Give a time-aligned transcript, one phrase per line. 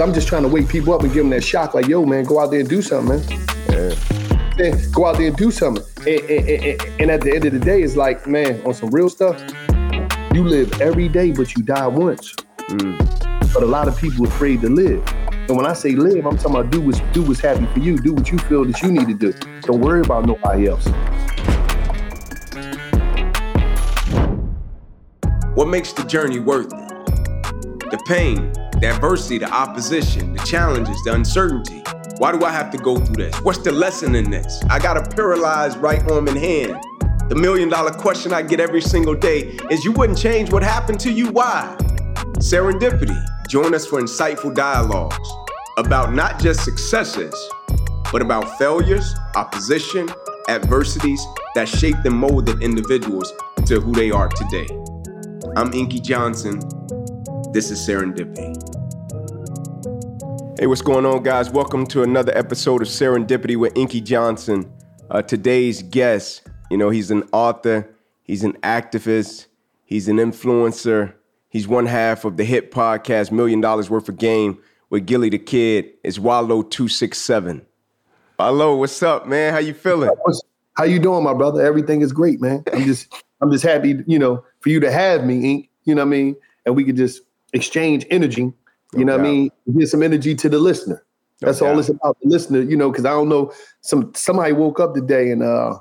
[0.00, 1.74] I'm just trying to wake people up and give them that shock.
[1.74, 3.46] Like, yo, man, go out there and do something, man.
[3.68, 4.74] Yeah.
[4.92, 5.84] Go out there and do something.
[6.06, 8.90] And, and, and, and at the end of the day, it's like, man, on some
[8.90, 9.40] real stuff,
[10.34, 12.34] you live every day, but you die once.
[12.68, 13.52] Mm.
[13.52, 15.02] But a lot of people afraid to live.
[15.32, 17.98] And when I say live, I'm talking about do what's do what's happy for you.
[17.98, 19.32] Do what you feel that you need to do.
[19.62, 20.86] Don't worry about nobody else.
[25.54, 27.90] What makes the journey worth it?
[27.90, 31.82] The pain, the adversity, the opposition, the challenges, the uncertainty.
[32.16, 33.36] Why do I have to go through this?
[33.42, 34.62] What's the lesson in this?
[34.70, 36.76] I got a paralyzed right arm and hand.
[37.28, 40.98] The million dollar question I get every single day is you wouldn't change what happened
[41.00, 41.30] to you.
[41.30, 41.76] Why?
[42.38, 43.18] Serendipity.
[43.48, 45.28] Join us for insightful dialogues
[45.76, 47.34] about not just successes,
[48.10, 50.08] but about failures, opposition,
[50.48, 51.24] adversities
[51.54, 53.32] that shaped and molded individuals
[53.66, 54.68] to who they are today.
[55.56, 56.60] I'm Inky Johnson.
[57.52, 58.69] This is Serendipity.
[60.60, 61.48] Hey, what's going on, guys?
[61.48, 64.70] Welcome to another episode of Serendipity with Inky Johnson.
[65.10, 67.88] Uh, today's guest, you know, he's an author,
[68.24, 69.46] he's an activist,
[69.86, 71.14] he's an influencer,
[71.48, 74.58] he's one half of the hit podcast Million Dollars Worth of Game
[74.90, 75.92] with Gillie the Kid.
[76.04, 77.64] It's Wallo two six seven.
[78.38, 79.54] Wallo, what's up, man?
[79.54, 80.10] How you feeling?
[80.74, 81.64] How you doing, my brother?
[81.64, 82.64] Everything is great, man.
[82.70, 85.70] I'm just, I'm just happy, you know, for you to have me, Ink.
[85.84, 86.36] You know what I mean?
[86.66, 87.22] And we could just
[87.54, 88.52] exchange energy.
[88.92, 89.22] You no know doubt.
[89.22, 89.50] what I mean?
[89.78, 91.04] Give some energy to the listener.
[91.40, 91.68] No That's doubt.
[91.68, 92.16] all it's about.
[92.22, 93.52] The listener, you know, because I don't know.
[93.80, 95.78] Some somebody woke up today and uh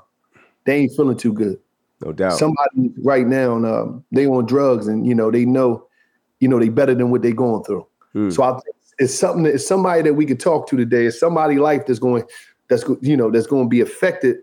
[0.66, 1.58] they ain't feeling too good.
[2.02, 2.38] No doubt.
[2.38, 5.86] Somebody right now, and uh, they on drugs, and you know they know,
[6.40, 7.86] you know they better than what they going through.
[8.14, 8.30] Hmm.
[8.30, 9.44] So I think it's something.
[9.44, 11.08] That, it's somebody that we could talk to today.
[11.08, 12.24] It's somebody life that's going,
[12.70, 14.38] that's you know that's going to be affected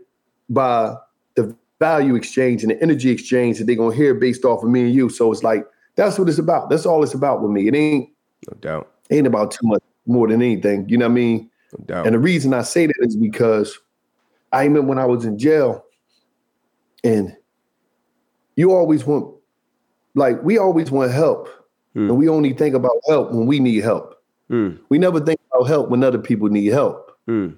[0.51, 0.95] by
[1.35, 4.83] the value exchange and the energy exchange that they're gonna hear based off of me
[4.83, 5.09] and you.
[5.09, 5.65] So it's like
[5.95, 6.69] that's what it's about.
[6.69, 7.69] That's all it's about with me.
[7.69, 8.11] It ain't
[8.47, 8.93] no doubt.
[9.11, 10.89] Ain't about too much more than anything.
[10.89, 11.51] You know what I mean?
[11.79, 12.07] No doubt.
[12.07, 13.79] And the reason I say that is because
[14.53, 15.85] I remember when I was in jail,
[17.05, 17.37] and
[18.57, 19.35] you always want,
[20.15, 21.49] like, we always want help,
[21.95, 22.09] hmm.
[22.09, 24.15] and we only think about help when we need help.
[24.49, 24.77] Hmm.
[24.89, 27.13] We never think about help when other people need help.
[27.27, 27.51] Hmm.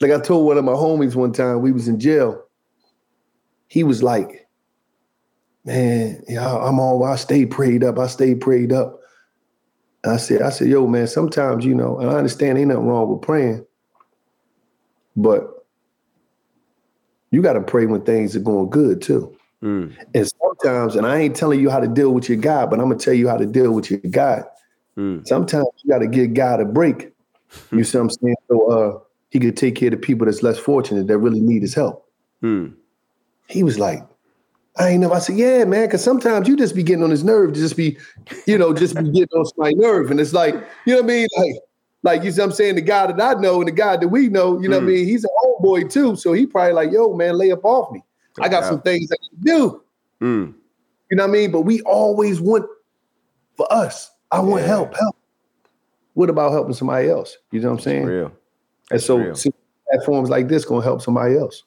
[0.00, 2.42] Like I told one of my homies one time, we was in jail,
[3.68, 4.48] he was like,
[5.64, 7.98] man, yeah, I'm all I stay prayed up.
[7.98, 8.98] I stay prayed up.
[10.04, 13.08] I said, I said, yo, man, sometimes, you know, and I understand ain't nothing wrong
[13.08, 13.64] with praying,
[15.16, 15.66] but
[17.30, 19.36] you got to pray when things are going good too.
[19.62, 19.96] Mm.
[20.14, 22.88] And sometimes, and I ain't telling you how to deal with your God, but I'm
[22.88, 24.44] gonna tell you how to deal with your God.
[24.96, 25.26] Mm.
[25.26, 27.08] Sometimes you got to give God a break.
[27.70, 28.36] You see what I'm saying?
[28.48, 28.98] So uh,
[29.28, 32.08] he could take care of the people that's less fortunate that really need his help.
[32.42, 32.72] Mm.
[33.46, 34.02] He was like,
[34.76, 35.12] I ain't know.
[35.12, 37.76] I said, yeah, man, because sometimes you just be getting on his nerve, to just
[37.76, 37.98] be,
[38.46, 40.10] you know, just be getting on my nerve.
[40.10, 40.54] And it's like,
[40.86, 41.28] you know what I mean?
[41.36, 41.54] Like,
[42.04, 42.76] like you see I'm saying?
[42.76, 44.84] The guy that I know and the guy that we know, you know mm.
[44.84, 44.96] what I mm.
[44.96, 45.06] mean?
[45.06, 46.16] He's an old boy too.
[46.16, 48.02] So he probably like, yo, man, lay up off me.
[48.40, 49.82] I got some things I can do.
[50.20, 50.54] Mm.
[51.10, 51.52] You know what I mean?
[51.52, 52.64] But we always want
[53.56, 54.10] for us.
[54.30, 54.68] I want yeah.
[54.68, 55.16] help, help.
[56.14, 57.36] What about helping somebody else?
[57.50, 58.04] You know what I'm saying?
[58.06, 58.32] real.
[58.90, 59.50] That's and so
[59.90, 61.62] platforms like this gonna help somebody else.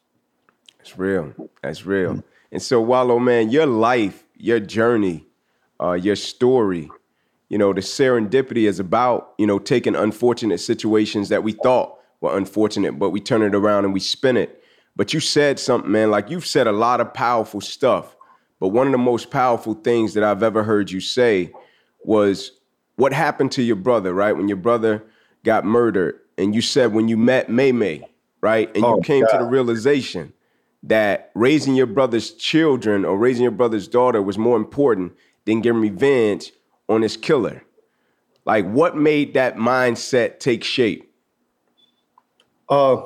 [0.80, 1.34] It's real.
[1.62, 2.16] That's real.
[2.16, 2.20] Mm-hmm.
[2.56, 5.26] And so, Wallo, man, your life, your journey,
[5.78, 6.90] uh, your story,
[7.50, 12.38] you know, the serendipity is about, you know, taking unfortunate situations that we thought were
[12.38, 14.64] unfortunate, but we turn it around and we spin it.
[14.96, 18.16] But you said something, man, like you've said a lot of powerful stuff.
[18.62, 21.52] But one of the most powerful things that I've ever heard you say
[22.06, 22.54] was
[22.96, 24.32] what happened to your brother, right?
[24.32, 25.04] When your brother
[25.44, 28.74] got murdered, and you said when you met May May, right?
[28.74, 29.32] And oh, you came God.
[29.32, 30.32] to the realization
[30.86, 35.14] that raising your brother's children or raising your brother's daughter was more important
[35.46, 36.52] than getting revenge
[36.88, 37.64] on his killer.
[38.46, 41.12] Like, what made that mindset take shape?
[42.70, 43.02] Uh,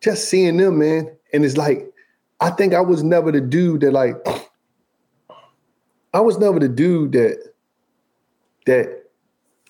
[0.00, 1.10] just seeing them, man.
[1.32, 1.92] And it's like,
[2.40, 4.14] I think I was never the dude that like,
[6.14, 7.52] I was never the dude that
[8.66, 9.04] that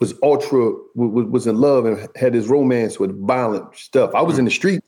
[0.00, 4.14] was ultra was, was in love and had his romance with violent stuff.
[4.14, 4.82] I was in the street,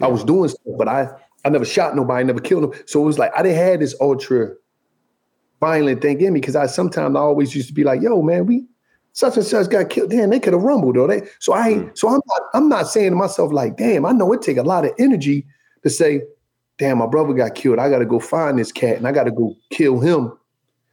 [0.00, 1.08] I was doing stuff, but I
[1.44, 2.80] I never shot nobody, never killed them.
[2.86, 4.54] So it was like I didn't have this ultra
[5.60, 8.46] violent thing in me because I sometimes I always used to be like, yo, man,
[8.46, 8.64] we
[9.12, 10.10] such and such got killed.
[10.10, 11.06] Damn, they could have rumbled, though.
[11.06, 11.98] They so I mm.
[11.98, 14.62] so I'm not I'm not saying to myself, like, damn, I know it take a
[14.62, 15.46] lot of energy
[15.82, 16.22] to say,
[16.78, 17.78] damn, my brother got killed.
[17.78, 20.32] I gotta go find this cat and I gotta go kill him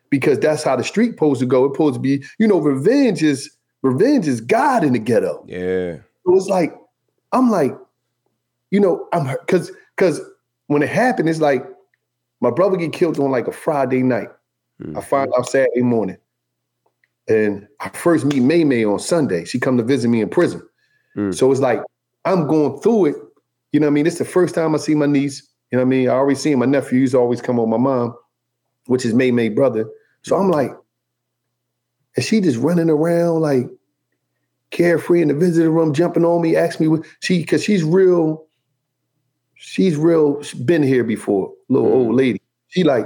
[0.10, 1.66] because that's how the street supposed to go.
[1.66, 3.52] It's supposed to be, you know, revenge is
[3.82, 5.44] revenge is God in the ghetto.
[5.48, 5.96] Yeah.
[5.96, 6.76] It was like,
[7.32, 7.78] I'm like,
[8.72, 10.22] you know, I'm because because
[10.68, 11.66] when it happened, it's like
[12.42, 14.30] my brother get killed on like a Friday night.
[14.82, 14.98] Mm-hmm.
[14.98, 16.18] I find out Saturday morning.
[17.28, 19.46] and I first meet May May on Sunday.
[19.46, 20.62] She come to visit me in prison.
[21.16, 21.36] Mm.
[21.36, 21.82] So it's like
[22.26, 23.16] I'm going through it.
[23.72, 24.08] You know what I mean?
[24.08, 25.48] It's the first time I see my niece.
[25.72, 26.10] You know what I mean?
[26.10, 28.16] I always see my nephews always come on my mom,
[28.86, 29.90] which is May May brother.
[30.22, 30.72] So I'm like,
[32.16, 33.68] and she just running around like
[34.72, 38.46] carefree in the visitor room, jumping on me, asking me what she because she's real,
[39.58, 42.42] she's real, she's been here before, little old lady.
[42.70, 43.06] She like,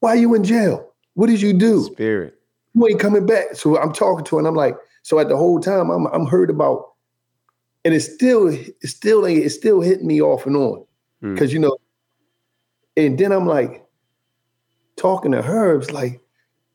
[0.00, 0.92] why are you in jail?
[1.14, 1.84] What did you do?
[1.84, 2.34] Spirit.
[2.74, 3.54] You ain't coming back.
[3.54, 6.26] So I'm talking to her and I'm like, so at the whole time I'm I'm
[6.26, 6.92] heard about,
[7.84, 10.84] and it's still, it's still it's still hitting me off and on.
[11.22, 11.38] Mm.
[11.38, 11.76] Cause you know,
[12.96, 13.84] and then I'm like
[14.96, 16.20] talking to her, it's like,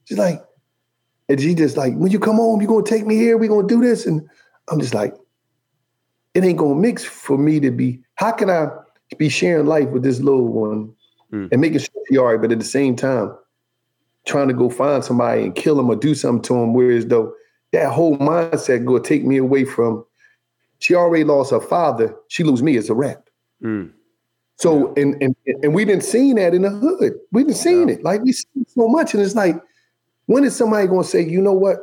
[0.06, 0.41] she's like,
[1.30, 3.68] and she just like, when you come home, you gonna take me here, we gonna
[3.68, 4.06] do this.
[4.06, 4.27] And
[4.69, 5.13] I'm just like,
[6.33, 8.68] it ain't gonna mix for me to be, how can I
[9.15, 10.94] be sharing life with this little one
[11.31, 11.50] mm.
[11.51, 13.36] and making sure she all right, but at the same time,
[14.25, 17.33] trying to go find somebody and kill him or do something to him, whereas though
[17.71, 20.06] that whole mindset go take me away from
[20.80, 23.30] she already lost her father, she lose me as a rap.
[23.63, 23.92] Mm.
[24.57, 27.13] So and and and we didn't seen that in the hood.
[27.31, 27.95] We didn't seen yeah.
[27.95, 28.04] it.
[28.04, 29.56] Like we see so much, and it's like,
[30.25, 31.77] when is somebody gonna say, you know what?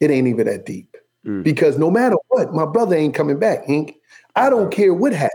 [0.00, 0.96] It ain't even that deep.
[1.24, 1.42] Mm.
[1.42, 3.96] Because no matter what, my brother ain't coming back, Hank.
[4.36, 5.32] I don't care what happened.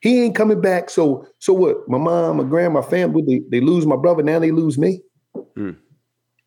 [0.00, 0.90] He ain't coming back.
[0.90, 1.88] So so what?
[1.88, 4.22] My mom, my grandma, my family, they, they lose my brother.
[4.22, 5.00] Now they lose me.
[5.56, 5.76] Mm.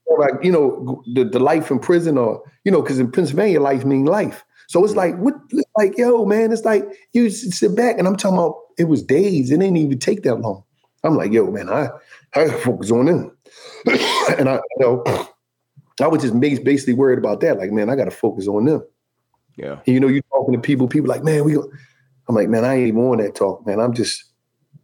[0.05, 3.61] Or like you know the, the life in prison, or you know, because in Pennsylvania,
[3.61, 4.43] life mean life.
[4.67, 4.97] So it's mm.
[4.97, 5.35] like what?
[5.77, 6.83] Like yo, man, it's like
[7.13, 9.49] you sit back, and I'm talking about it was days.
[9.49, 10.63] It didn't even take that long.
[11.05, 11.87] I'm like, yo, man, I
[12.33, 13.37] I focus on them,
[14.37, 15.03] and I you know
[16.01, 17.57] I was just basically worried about that.
[17.57, 18.83] Like, man, I got to focus on them.
[19.57, 19.79] Yeah.
[19.85, 21.57] And, you know, you're talking to people, people like, man, we.
[22.27, 23.79] I'm like, man, I ain't even on that talk, man.
[23.79, 24.23] I'm just,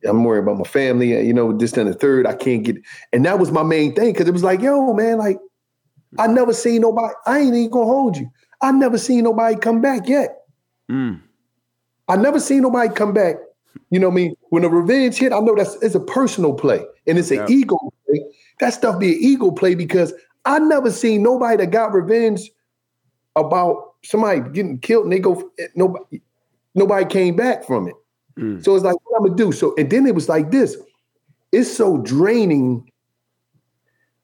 [0.07, 1.09] I'm worried about my family.
[1.25, 2.27] You know, this and the third.
[2.27, 2.77] I can't get,
[3.11, 5.39] and that was my main thing because it was like, yo, man, like,
[6.19, 7.13] I never seen nobody.
[7.25, 8.29] I ain't even gonna hold you.
[8.61, 10.37] I never seen nobody come back yet.
[10.89, 11.21] Mm.
[12.07, 13.37] I never seen nobody come back.
[13.89, 14.35] You know what I mean?
[14.49, 17.45] When a revenge hit, I know that's it's a personal play and it's an yeah.
[17.49, 18.21] ego play.
[18.59, 20.13] That stuff be an ego play because
[20.45, 22.51] I never seen nobody that got revenge
[23.35, 26.21] about somebody getting killed and they go nobody
[26.75, 27.95] nobody came back from it.
[28.37, 28.63] Mm.
[28.63, 29.51] So it's like, what I'm gonna do?
[29.51, 30.77] So, and then it was like this.
[31.51, 32.89] It's so draining.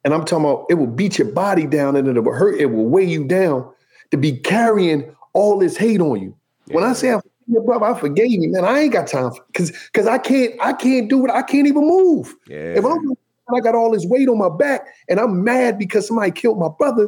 [0.04, 2.68] And I'm talking about it will beat your body down and it will hurt, it
[2.68, 3.70] will weigh you down
[4.12, 6.36] to be carrying all this hate on you.
[6.68, 6.76] Yeah.
[6.76, 7.20] When I say I
[7.50, 8.66] your brother, I forgave you, man.
[8.66, 11.32] I ain't got time because because I can't I can't do it.
[11.32, 12.36] I can't even move.
[12.48, 12.76] Yeah.
[12.78, 13.14] If I'm
[13.54, 16.68] I got all this weight on my back and I'm mad because somebody killed my
[16.78, 17.08] brother,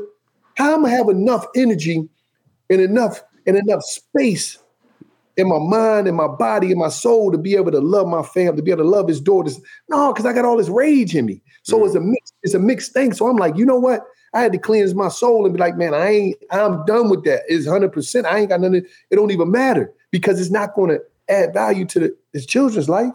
[0.56, 2.08] how am I have enough energy
[2.70, 4.58] and enough and enough space
[5.40, 8.22] in my mind and my body and my soul to be able to love my
[8.22, 9.60] family, to be able to love his daughters.
[9.88, 11.42] No, because I got all this rage in me.
[11.64, 11.86] So mm.
[11.86, 13.14] it's a mix, it's a mixed thing.
[13.14, 14.04] So I'm like, you know what?
[14.34, 17.24] I had to cleanse my soul and be like, man, I ain't, I'm done with
[17.24, 17.44] that.
[17.48, 18.26] It's 100%.
[18.26, 18.86] I ain't got nothing.
[19.10, 22.90] It don't even matter because it's not going to add value to the, his children's
[22.90, 23.14] life.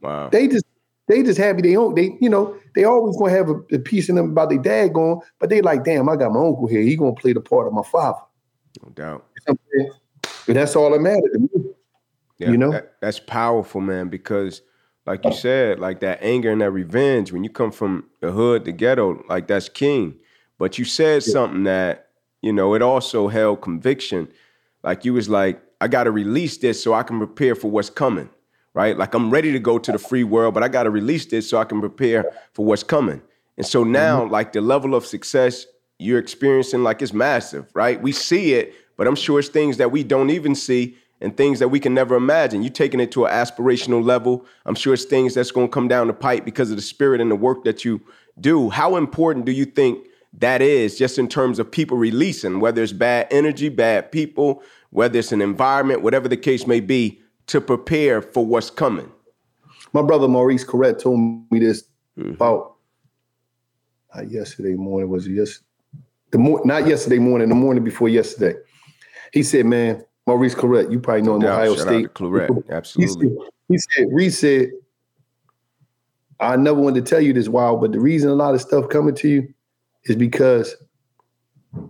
[0.00, 0.30] Wow.
[0.30, 0.64] They just,
[1.06, 3.78] they just happy they own, they, you know, they always going to have a, a,
[3.78, 6.66] piece in them about their dad going, but they like, damn, I got my uncle
[6.66, 6.82] here.
[6.82, 8.20] He going to play the part of my father.
[8.82, 9.26] No doubt.
[10.46, 11.48] That's all that matters to me.
[12.38, 14.08] Yeah, you know, that, that's powerful, man.
[14.08, 14.62] Because,
[15.06, 18.64] like you said, like that anger and that revenge, when you come from the hood,
[18.64, 20.14] the ghetto, like that's king.
[20.58, 21.32] But you said yeah.
[21.32, 22.08] something that
[22.42, 24.28] you know it also held conviction.
[24.84, 27.90] Like you was like, I got to release this so I can prepare for what's
[27.90, 28.30] coming.
[28.74, 28.96] Right?
[28.96, 31.50] Like I'm ready to go to the free world, but I got to release this
[31.50, 33.20] so I can prepare for what's coming.
[33.56, 34.32] And so now, mm-hmm.
[34.32, 35.66] like the level of success
[35.98, 38.00] you're experiencing, like it's massive, right?
[38.00, 41.58] We see it, but I'm sure it's things that we don't even see and things
[41.58, 42.62] that we can never imagine.
[42.62, 44.46] You're taking it to an aspirational level.
[44.66, 47.20] I'm sure it's things that's going to come down the pipe because of the spirit
[47.20, 48.00] and the work that you
[48.40, 48.70] do.
[48.70, 52.92] How important do you think that is just in terms of people releasing, whether it's
[52.92, 58.22] bad energy, bad people, whether it's an environment, whatever the case may be, to prepare
[58.22, 59.10] for what's coming?
[59.92, 61.18] My brother Maurice Clarett told
[61.50, 61.84] me this
[62.16, 62.30] mm-hmm.
[62.30, 62.76] about
[64.16, 65.08] uh, yesterday morning.
[65.08, 65.60] Was it yes?
[66.30, 68.58] The mo- not yesterday morning, the morning before yesterday.
[69.32, 73.28] He said, "Man, Maurice Clarett, you probably know him, Ohio Shout State." Clarett, absolutely.
[73.28, 74.70] He said, he said, Reese said,
[76.40, 78.88] "I never wanted to tell you this, while, but the reason a lot of stuff
[78.88, 79.54] coming to you
[80.04, 80.74] is because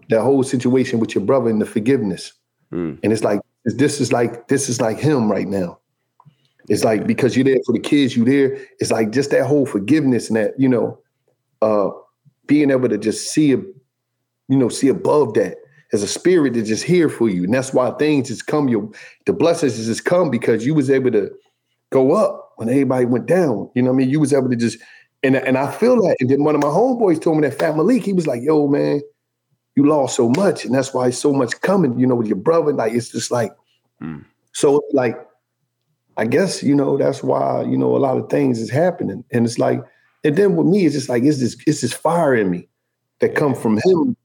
[0.08, 2.32] that whole situation with your brother and the forgiveness,
[2.72, 2.98] mm.
[3.02, 5.78] and it's like this is like this is like him right now.
[6.68, 8.58] It's like because you're there for the kids, you there.
[8.78, 10.98] It's like just that whole forgiveness and that you know,
[11.62, 11.90] uh,
[12.46, 13.56] being able to just see,
[14.48, 15.56] you know, see above that
[15.92, 17.44] as a spirit that's just here for you.
[17.44, 18.90] And that's why things just come, your
[19.26, 21.30] the blessings just come because you was able to
[21.90, 23.70] go up when everybody went down.
[23.74, 24.10] You know what I mean?
[24.10, 24.78] You was able to just
[25.22, 26.16] And, and I feel that.
[26.20, 28.68] And then one of my homeboys told me that Fat Malik, he was like, yo,
[28.68, 29.00] man,
[29.74, 30.64] you lost so much.
[30.64, 32.72] And that's why so much coming, you know, with your brother.
[32.72, 33.52] Like, it's just like,
[34.02, 34.24] mm.
[34.52, 35.16] so like,
[36.16, 39.24] I guess, you know, that's why, you know, a lot of things is happening.
[39.32, 39.80] And it's like,
[40.24, 42.68] and then with me, it's just like, it's this, it's this fire in me
[43.20, 44.16] that come from him.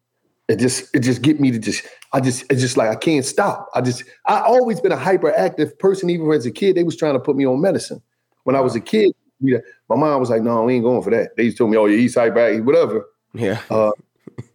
[0.50, 3.26] It just, it just get me to just, I just, it's just like, I can't
[3.26, 3.70] stop.
[3.74, 6.10] I just, I always been a hyperactive person.
[6.10, 8.02] Even as a kid, they was trying to put me on medicine.
[8.44, 9.60] When I was a kid, yeah,
[9.90, 11.88] my mom was like, "No, we ain't going for that." They just told me, "Oh,
[11.88, 13.62] east side back, whatever." Yeah.
[13.70, 13.92] Uh,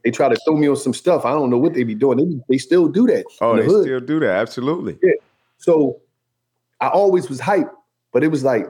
[0.04, 1.24] they try to throw me on some stuff.
[1.24, 2.18] I don't know what they be doing.
[2.18, 3.24] They, they still do that.
[3.40, 3.84] Oh, the they hood.
[3.84, 4.30] still do that.
[4.30, 4.98] Absolutely.
[5.02, 5.12] Yeah.
[5.58, 6.00] So
[6.80, 7.70] I always was hype,
[8.12, 8.66] but it was like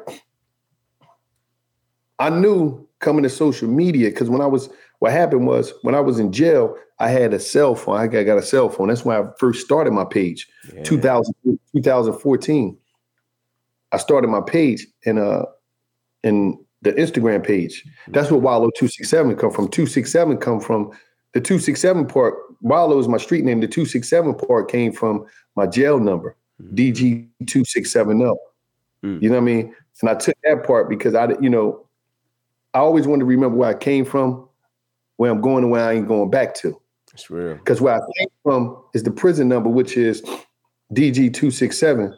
[2.19, 6.01] I knew coming to social media because when I was what happened was when I
[6.01, 7.97] was in jail, I had a cell phone.
[7.97, 8.89] I got, got a cell phone.
[8.89, 10.83] That's when I first started my page, yeah.
[10.83, 11.35] 2000,
[11.75, 12.77] 2014.
[13.91, 15.47] I started my page and uh
[16.25, 17.85] and the Instagram page.
[18.09, 19.69] That's where Wallo 267 come from.
[19.69, 20.91] 267 come from
[21.33, 22.35] the 267 part.
[22.61, 23.61] Wallo is my street name.
[23.61, 25.27] The 267 part came from
[25.57, 26.75] my jail number, mm-hmm.
[26.75, 28.25] DG 2670.
[29.05, 29.23] Mm.
[29.23, 29.75] You know what I mean?
[30.01, 31.87] And I took that part because I, you know,
[32.75, 34.49] I always wanted to remember where I came from,
[35.17, 36.81] where I'm going, and where I ain't going back to.
[37.13, 37.55] That's real.
[37.55, 40.23] Because where I came from is the prison number, which is
[40.93, 42.17] DG 267.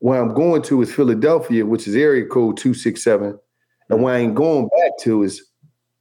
[0.00, 3.38] Where I'm going to is Philadelphia, which is area code 267.
[3.90, 5.44] And where I ain't going back to is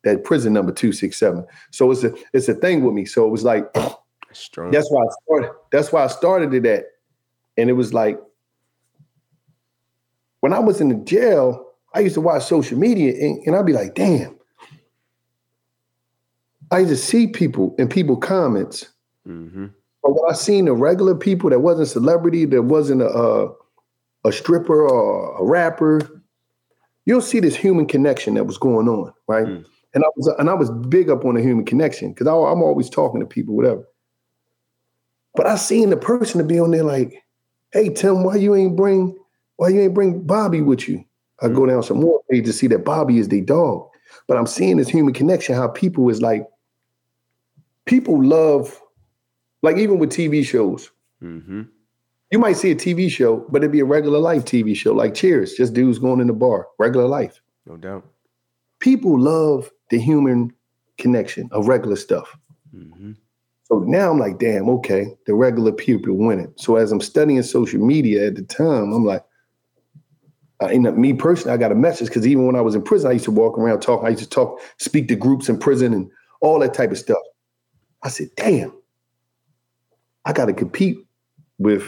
[0.04, 1.46] that prison number 267.
[1.72, 3.06] So it's a it's a thing with me.
[3.06, 3.66] So it was like
[4.32, 4.72] Strong.
[4.72, 5.52] that's why I started.
[5.72, 6.86] That's why I started it at.
[7.58, 8.20] And it was like
[10.40, 13.66] when I was in the jail, I used to watch social media and, and I'd
[13.66, 14.38] be like, damn.
[16.74, 18.90] I used to see people and people comments.
[19.28, 19.68] Mm-hmm.
[20.02, 23.50] But when I seen the regular people that wasn't celebrity, that wasn't a,
[24.26, 26.24] a stripper or a rapper,
[27.06, 29.46] you'll see this human connection that was going on, right?
[29.46, 29.66] Mm.
[29.94, 32.90] And I was and I was big up on the human connection because I'm always
[32.90, 33.88] talking to people, whatever.
[35.36, 37.24] But I seen the person to be on there like,
[37.72, 39.16] "Hey Tim, why you ain't bring
[39.58, 41.06] why you ain't bring Bobby with you?"
[41.42, 41.56] I mm.
[41.56, 43.88] go down some more page to see that Bobby is the dog.
[44.28, 46.48] But I'm seeing this human connection, how people is like,
[47.86, 48.82] people love,
[49.62, 50.92] like even with TV shows.
[51.22, 51.64] Mm-hmm.
[52.32, 55.14] You might see a TV show, but it'd be a regular life TV show, like
[55.14, 57.40] Cheers, just dudes going in the bar, regular life.
[57.66, 58.06] No doubt.
[58.80, 60.52] People love the human
[60.98, 62.36] connection of regular stuff.
[62.76, 63.12] Mm-hmm.
[63.66, 66.60] So now I'm like, damn, okay, the regular people win it.
[66.60, 69.24] So as I'm studying social media at the time, I'm like,
[70.60, 72.82] I end up me personally, I got a message because even when I was in
[72.82, 74.04] prison, I used to walk around talk.
[74.04, 76.10] I used to talk, speak to groups in prison and
[76.42, 77.18] all that type of stuff.
[78.04, 78.74] I said, damn,
[80.26, 80.98] I got to compete
[81.58, 81.84] with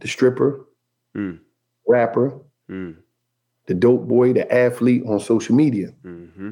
[0.00, 0.66] the stripper,
[1.14, 1.38] mm.
[1.86, 2.38] rapper,
[2.68, 2.96] mm.
[3.66, 5.92] the dope boy, the athlete on social media.
[6.04, 6.50] Mm-hmm.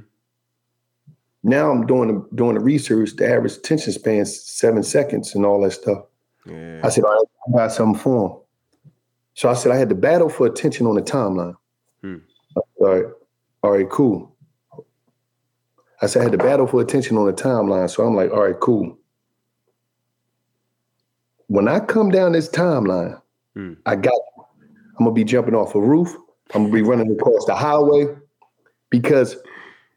[1.42, 3.16] Now I'm doing doing the research.
[3.16, 6.04] The average attention span seven seconds and all that stuff.
[6.44, 6.82] Yeah.
[6.84, 7.22] I said I
[7.52, 8.36] got something for him.
[9.34, 11.56] So I said I had to battle for attention on the timeline.
[12.02, 12.16] Hmm.
[12.56, 13.04] All right,
[13.62, 14.36] all right, cool.
[16.02, 17.90] I said I had to battle for attention on the timeline.
[17.90, 18.98] So I'm like, all right, cool.
[21.48, 23.20] When I come down this timeline,
[23.56, 23.76] Mm.
[23.86, 24.44] I got you.
[24.98, 26.14] I'm gonna be jumping off a roof.
[26.54, 28.06] I'm gonna be running across the highway
[28.90, 29.36] because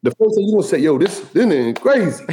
[0.01, 2.24] the first thing you gonna say, yo, this this is crazy.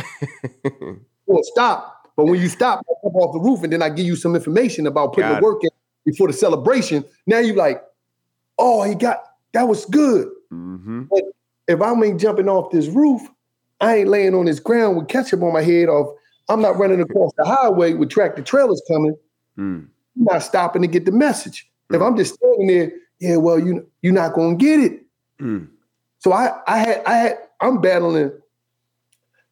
[1.27, 2.09] well, stop.
[2.17, 4.35] But when you stop, I come off the roof, and then I give you some
[4.35, 5.71] information about putting got the work in
[6.05, 7.05] before the celebration.
[7.27, 7.83] Now you're like,
[8.59, 9.23] oh, he got
[9.53, 10.29] that was good.
[10.53, 11.05] Mm-hmm.
[11.11, 11.25] But
[11.69, 13.23] if I'm ain't jumping off this roof,
[13.81, 15.89] I ain't laying on this ground with ketchup on my head.
[15.89, 16.15] Off,
[16.49, 19.17] I'm not running across the highway with tractor trailers coming.
[19.59, 19.89] Mm
[20.21, 21.69] I'm not stopping to get the message.
[21.91, 21.97] Mm.
[21.97, 25.03] If I'm just standing there, yeah, well, you you're not gonna get it.
[25.41, 25.69] Mm.
[26.19, 28.33] So I I had I had I'm battling.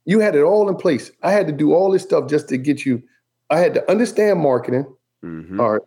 [0.05, 1.11] You had it all in place.
[1.23, 3.03] I had to do all this stuff just to get you.
[3.51, 4.87] I had to understand marketing.
[5.23, 5.61] Mm-hmm.
[5.61, 5.83] All right.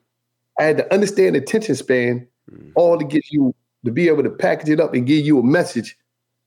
[0.59, 2.69] I had to understand attention span, mm-hmm.
[2.75, 5.43] all to get you to be able to package it up and give you a
[5.43, 5.97] message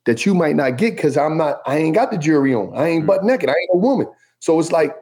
[0.07, 2.75] that you might not get because I'm not, I ain't got the jury on.
[2.77, 3.07] I ain't mm-hmm.
[3.07, 3.49] butt naked.
[3.49, 4.07] I ain't a woman.
[4.41, 4.95] So it's like,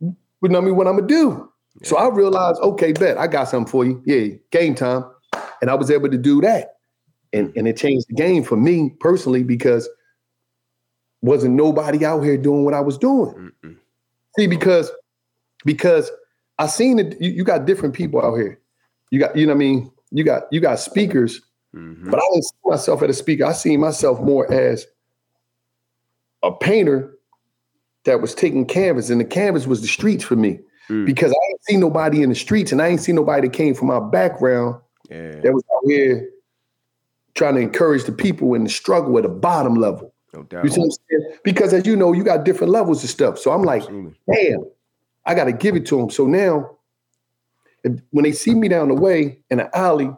[0.00, 1.50] you know me what I'm gonna do.
[1.82, 4.02] So I realized, okay, bet I got something for you.
[4.04, 5.04] Yeah, game time.
[5.60, 6.76] And I was able to do that.
[7.32, 9.88] And, and it changed the game for me personally because
[11.20, 13.52] wasn't nobody out here doing what I was doing.
[13.64, 13.76] Mm-mm.
[14.38, 14.90] See, because
[15.64, 16.10] because
[16.58, 18.60] I seen it, you, you, got different people out here.
[19.10, 19.92] You got, you know what I mean?
[20.10, 21.40] You got you got speakers,
[21.74, 22.10] mm-hmm.
[22.10, 23.44] but I didn't see myself as a speaker.
[23.44, 24.86] I seen myself more as
[26.42, 27.14] a painter
[28.04, 31.06] that was taking canvas, and the canvas was the streets for me mm.
[31.06, 33.74] because I ain't seen nobody in the streets and I ain't seen nobody that came
[33.74, 35.40] from my background yeah.
[35.40, 36.28] that was out here
[37.34, 40.12] trying to encourage the people in the struggle at the bottom level.
[40.34, 40.64] No doubt.
[40.64, 41.38] You see what I'm saying?
[41.44, 43.38] Because as you know, you got different levels of stuff.
[43.38, 44.14] So I'm like, Absolutely.
[44.32, 44.64] damn,
[45.24, 46.10] I got to give it to them.
[46.10, 46.76] So now,
[47.84, 50.10] if, when they see me down the way in an alley,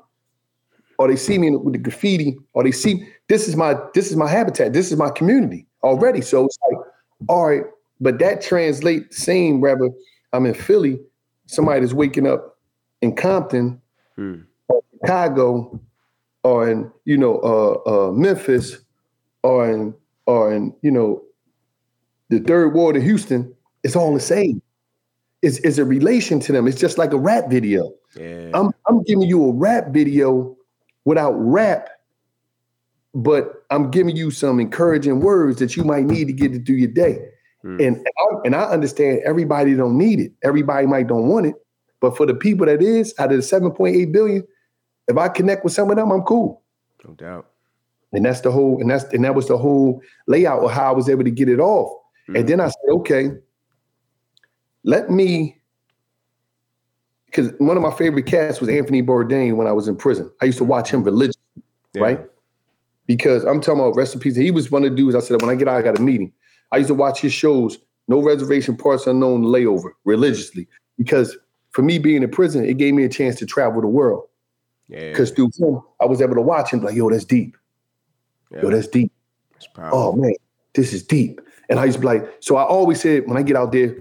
[1.01, 4.17] or they see me with the graffiti, or they see this is my this is
[4.17, 6.21] my habitat, this is my community already.
[6.21, 6.79] So it's like,
[7.27, 7.63] all right,
[8.03, 9.63] but that translates the same.
[9.63, 9.89] Rather,
[10.35, 11.01] I'm in Philly,
[11.47, 12.59] somebody that's waking up
[13.01, 13.81] in Compton,
[14.17, 14.43] hmm.
[14.69, 15.81] or Chicago,
[16.43, 18.77] or in you know uh, uh, Memphis,
[19.43, 19.95] or in
[20.27, 21.23] or in you know
[22.29, 23.55] the third ward of Houston.
[23.85, 24.61] It's all the same.
[25.41, 26.69] It's, it's a relation to them.
[26.69, 27.91] It's just like a rap video.
[28.15, 28.51] Yeah.
[28.53, 30.59] I'm I'm giving you a rap video
[31.05, 31.89] without rap,
[33.15, 36.77] but I'm giving you some encouraging words that you might need to get to through
[36.77, 37.19] your day.
[37.65, 37.87] Mm.
[37.87, 38.07] And
[38.45, 40.33] and I understand everybody don't need it.
[40.43, 41.55] Everybody might don't want it,
[42.01, 44.47] but for the people that is out of the 7.8 billion,
[45.09, 46.63] if I connect with some of them, I'm cool.
[47.07, 47.47] No doubt.
[48.13, 50.95] And that's the whole, and that's and that was the whole layout of how I
[50.95, 51.93] was able to get it off.
[52.29, 52.39] Mm.
[52.39, 53.31] And then I said, okay,
[54.85, 55.60] let me
[57.31, 60.31] because one of my favorite cats was Anthony Bourdain when I was in prison.
[60.43, 61.63] I used to watch him religiously,
[61.95, 62.03] yeah.
[62.03, 62.21] right?
[63.07, 64.37] Because I'm talking about recipes.
[64.37, 66.03] He was one of the dudes I said, when I get out, I got a
[66.03, 66.33] meeting.
[66.73, 70.67] I used to watch his shows, No Reservation Parts Unknown Layover, religiously.
[70.99, 71.37] Because
[71.71, 74.27] for me being in prison, it gave me a chance to travel the world.
[74.89, 75.11] Yeah.
[75.11, 75.37] Because yeah.
[75.37, 77.57] through him, I was able to watch him like, yo, that's deep.
[78.51, 78.63] Yeah.
[78.63, 79.13] Yo, that's deep.
[79.53, 80.35] That's oh man,
[80.75, 81.41] this is deep.
[81.69, 83.97] And I used to be like, so I always said when I get out there,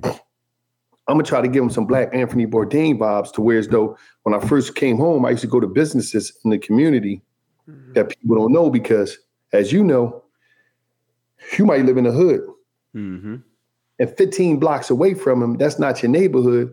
[1.09, 3.97] I'm gonna try to give him some black Anthony Bourdain vibes to where as though
[4.23, 7.23] when I first came home, I used to go to businesses in the community
[7.67, 7.93] mm-hmm.
[7.93, 9.17] that people don't know because,
[9.51, 10.23] as you know,
[11.57, 12.41] you might live in the hood.
[12.95, 13.37] Mm-hmm.
[13.97, 16.71] And 15 blocks away from him, that's not your neighborhood.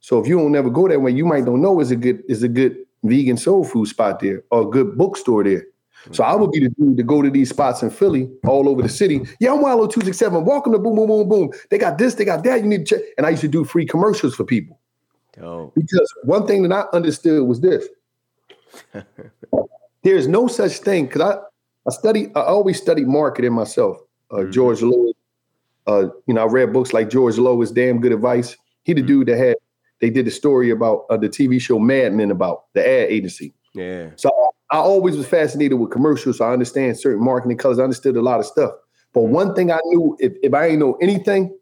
[0.00, 2.24] So if you don't never go that way, you might don't know is a good
[2.28, 5.62] is a good vegan soul food spot there or a good bookstore there.
[6.12, 8.82] So I would be the dude to go to these spots in Philly, all over
[8.82, 9.22] the city.
[9.40, 10.44] Yeah, I'm Wallo two six seven.
[10.44, 11.50] Welcome to Boom Boom Boom Boom.
[11.70, 12.60] They got this, they got that.
[12.60, 13.04] You need to check.
[13.16, 14.78] And I used to do free commercials for people.
[15.42, 15.72] Oh.
[15.74, 17.86] Because one thing that I understood was this:
[20.02, 21.06] there's no such thing.
[21.06, 21.38] Because I
[21.86, 23.98] I study, I always studied marketing myself.
[24.30, 24.50] Uh, mm-hmm.
[24.50, 25.14] George Lois,
[25.86, 28.56] uh, you know, I read books like George Lois, Damn Good Advice.
[28.82, 29.06] He the mm-hmm.
[29.06, 29.56] dude that had
[30.00, 33.54] they did a story about uh, the TV show Mad Men about the ad agency.
[33.74, 34.10] Yeah.
[34.16, 36.38] So I always was fascinated with commercials.
[36.38, 37.78] So I understand certain marketing colors.
[37.78, 38.72] I understood a lot of stuff.
[39.12, 41.56] But one thing I knew, if, if I ain't know anything,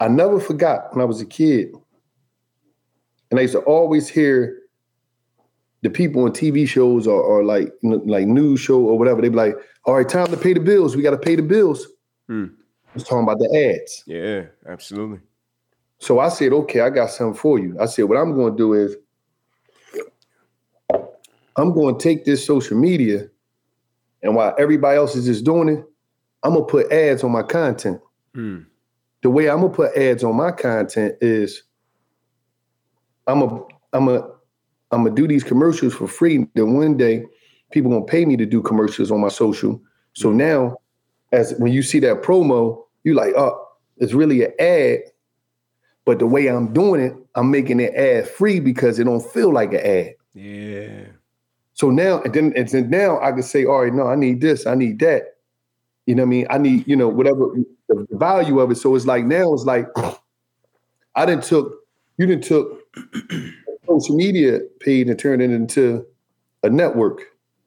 [0.00, 1.72] I never forgot when I was a kid.
[3.30, 4.58] And I used to always hear
[5.82, 9.20] the people on TV shows or, or like like news show or whatever.
[9.20, 10.96] They'd be like, all right, time to pay the bills.
[10.96, 11.86] We got to pay the bills.
[12.26, 12.46] Hmm.
[12.86, 14.02] I was talking about the ads.
[14.06, 15.20] Yeah, absolutely.
[15.98, 17.76] So I said, okay, I got something for you.
[17.80, 18.96] I said, what I'm going to do is
[21.58, 23.28] I'm going to take this social media,
[24.22, 25.84] and while everybody else is just doing it,
[26.42, 28.00] I'm gonna put ads on my content.
[28.34, 28.66] Mm.
[29.22, 31.64] The way I'm gonna put ads on my content is
[33.26, 34.20] I'm a I'm a
[34.90, 36.46] I'm gonna do these commercials for free.
[36.54, 37.24] Then one day,
[37.70, 39.80] people gonna pay me to do commercials on my social.
[40.12, 40.36] So mm.
[40.36, 40.76] now,
[41.32, 43.66] as when you see that promo, you like, oh,
[43.98, 45.00] it's really an ad.
[46.04, 49.52] But the way I'm doing it, I'm making it ad free because it don't feel
[49.52, 50.14] like an ad.
[50.32, 51.17] Yeah.
[51.78, 54.40] So now, and then, and then now I can say, all right, no, I need
[54.40, 55.36] this, I need that.
[56.06, 56.46] You know what I mean?
[56.50, 57.54] I need, you know, whatever
[57.88, 58.78] the value of it.
[58.78, 59.86] So it's like now it's like
[61.14, 61.72] I didn't took,
[62.16, 62.82] you didn't took
[63.88, 66.04] social media page and turned it into
[66.64, 67.20] a network.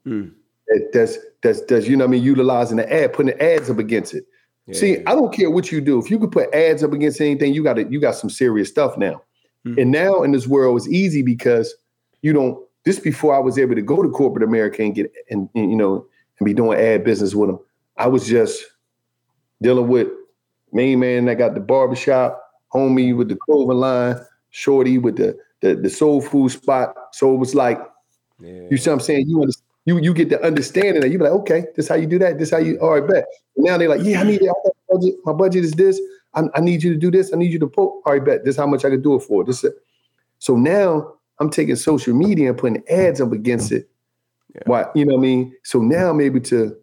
[0.06, 0.34] Mm.
[0.67, 3.69] That, that's that's that's you know what I mean, utilizing the ad, putting the ads
[3.69, 4.26] up against it.
[4.67, 4.74] Yeah.
[4.78, 6.00] See, I don't care what you do.
[6.00, 8.67] If you could put ads up against anything, you got it, you got some serious
[8.67, 9.21] stuff now.
[9.65, 9.82] Mm.
[9.82, 11.74] And now in this world, it's easy because
[12.21, 15.49] you don't this before I was able to go to corporate America and get and,
[15.53, 16.05] you know
[16.39, 17.59] and be doing ad business with them.
[17.97, 18.63] I was just
[19.61, 20.07] dealing with
[20.73, 22.41] main man that got the barbershop,
[22.73, 24.15] homie with the clothing line,
[24.49, 26.95] shorty with the the, the soul food spot.
[27.13, 27.79] So it was like,
[28.39, 28.67] yeah.
[28.69, 29.29] you see what I'm saying?
[29.29, 31.95] You understand, you you get the understanding that you be like, okay, this is how
[31.95, 32.39] you do that.
[32.39, 33.25] This how you all right, bet.
[33.55, 34.51] Now they're like, yeah, I need it.
[34.89, 35.15] Budget.
[35.23, 36.01] My budget is this.
[36.33, 37.33] I, I, need you to do this.
[37.33, 37.83] I need you to put.
[37.83, 38.45] All right, bet.
[38.45, 39.43] This how much I can do it for.
[39.43, 39.65] This.
[40.39, 43.89] So now I'm taking social media and putting ads up against it.
[44.54, 44.62] Yeah.
[44.65, 45.56] Why, you know what I mean?
[45.63, 46.77] So now I'm able to,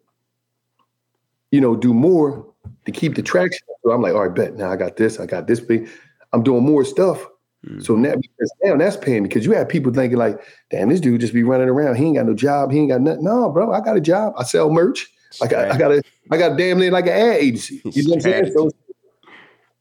[1.53, 2.45] you know, do more
[2.85, 3.67] to keep the traction.
[3.85, 5.89] So I'm like, all right, bet now I got this, I got this big.
[6.33, 7.25] I'm doing more stuff.
[7.65, 7.81] Mm-hmm.
[7.81, 10.41] So now because now that's paying because you have people thinking like,
[10.71, 11.97] damn, this dude just be running around.
[11.97, 12.73] He ain't got no job.
[12.73, 13.25] He ain't got nothing.
[13.25, 14.35] No, bro, I got a job.
[14.37, 15.07] I sell merch.
[15.41, 17.81] Like I, I got a, I got damn near like an ad agency.
[17.85, 18.53] You know what I'm saying?
[18.57, 18.71] So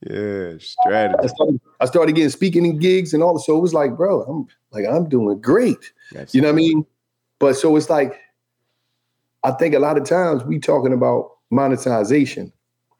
[0.01, 1.19] yeah, strategy.
[1.23, 3.39] I started, I started, getting speaking in gigs and all.
[3.39, 5.91] So it was like, bro, I'm like, I'm doing great.
[6.11, 6.85] That's you know what I mean?
[7.39, 8.19] But so it's like,
[9.43, 12.51] I think a lot of times we talking about monetization.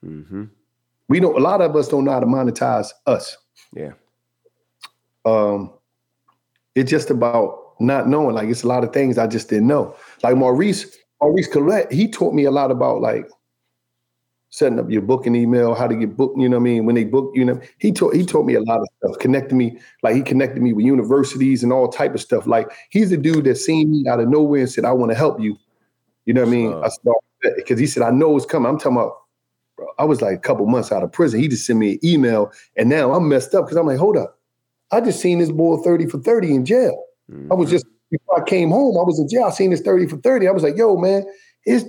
[0.04, 0.46] Mm-hmm.
[1.10, 1.36] We don't.
[1.36, 3.38] A lot of us don't know how to monetize us.
[3.74, 3.94] Yeah.
[5.26, 5.72] Um,
[6.76, 8.36] it's just about not knowing.
[8.36, 9.96] Like it's a lot of things I just didn't know.
[10.24, 13.28] Like Maurice, Maurice Clarett, he taught me a lot about like
[14.50, 16.86] setting up your booking email, how to get booked, you know what I mean?
[16.86, 19.56] When they book, you know, he taught he taught me a lot of stuff, connected
[19.56, 22.48] me, like he connected me with universities and all type of stuff.
[22.48, 25.18] Like he's a dude that seen me out of nowhere and said, I want to
[25.18, 25.58] help you.
[26.26, 26.74] You know what I mean?
[26.74, 28.70] Uh, I started because he said, I know it's coming.
[28.70, 29.14] I'm talking about
[29.76, 31.40] bro, I was like a couple months out of prison.
[31.40, 34.18] He just sent me an email and now I'm messed up because I'm like, hold
[34.18, 34.40] up.
[34.92, 37.04] I just seen this boy 30 for 30 in jail.
[37.30, 37.52] Mm-hmm.
[37.52, 37.76] I was mm-hmm.
[37.76, 39.44] just before I came home, I was in jail.
[39.44, 40.48] I seen this 30 for 30.
[40.48, 41.26] I was like, yo, man,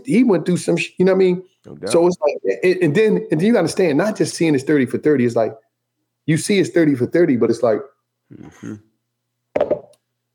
[0.05, 1.42] he went through some, sh- you know what I mean?
[1.81, 4.87] No so it's like, and then, and then you understand, not just seeing his 30
[4.87, 5.52] for 30, it's like,
[6.26, 7.81] you see his 30 for 30, but it's like,
[8.33, 8.74] mm-hmm.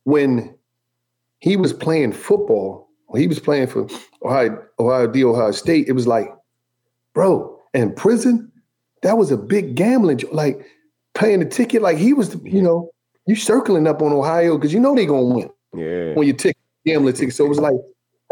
[0.04, 0.56] when
[1.40, 3.88] he was playing football, when he was playing for
[4.24, 6.28] Ohio, Ohio D, Ohio State, it was like,
[7.14, 8.52] bro, in prison,
[9.02, 10.66] that was a big gambling, like
[11.14, 12.90] paying the ticket, like he was, you know,
[13.26, 15.50] you circling up on Ohio because you know they're gonna win.
[15.76, 16.14] Yeah.
[16.14, 17.36] When you ticket gambling ticket.
[17.36, 17.76] So it was like,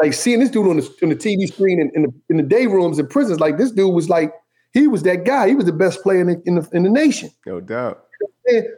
[0.02, 2.44] like seeing this dude on the on the TV screen in, in the in the
[2.44, 4.34] day rooms in prisons, like this dude was like
[4.74, 5.48] he was that guy.
[5.48, 7.30] He was the best player in the in the, in the nation.
[7.46, 8.06] No doubt.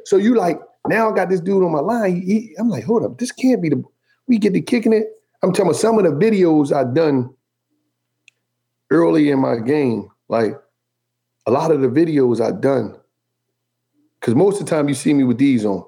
[0.04, 2.22] So you like now I got this dude on my line.
[2.22, 3.82] He, I'm like, hold up, this can't be the.
[4.28, 5.08] We get to kicking it.
[5.42, 7.34] I'm telling you, some of the videos I've done
[8.90, 10.60] early in my game, like
[11.46, 12.98] a lot of the videos I've done,
[14.20, 15.86] because most of the time you see me with these on.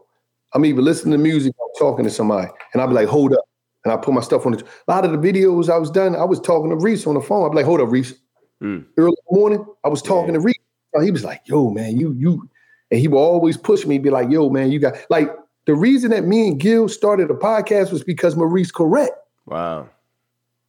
[0.54, 3.44] I'm even listening to music, I'm talking to somebody, and I'll be like, hold up
[3.86, 6.16] and I put my stuff on the, a lot of the videos I was done.
[6.16, 7.48] I was talking to Reese on the phone.
[7.48, 8.16] I'm like, hold up, Reese.
[8.62, 8.86] Mm.
[8.98, 10.40] Early morning, I was talking yeah.
[10.40, 10.60] to Reese.
[11.02, 12.50] He was like, yo, man, you, you,
[12.90, 15.30] and he would always push me, be like, yo, man, you got like
[15.66, 19.10] the reason that me and Gil started a podcast was because Maurice Clarett.
[19.46, 19.90] Wow.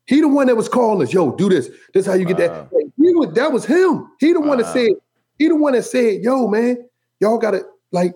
[0.07, 1.69] He the one that was calling us, yo, do this.
[1.95, 2.33] This is how you wow.
[2.33, 2.73] get that.
[2.73, 4.11] Like, was, that was him.
[4.19, 4.49] He the wow.
[4.49, 4.91] one that said,
[5.39, 6.85] he the one that said, yo, man,
[7.21, 8.15] y'all gotta like,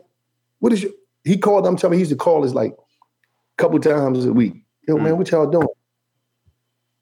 [0.59, 0.93] what is your
[1.25, 4.33] he called, I'm telling you, he used to call us like a couple times a
[4.33, 4.55] week.
[4.91, 5.03] Yo, mm.
[5.03, 5.69] man, what y'all doing?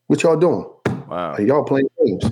[0.08, 0.66] What y'all doing?
[1.08, 1.32] Wow.
[1.38, 2.22] Like, y'all playing games.